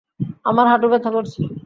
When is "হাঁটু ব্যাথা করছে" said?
0.71-1.39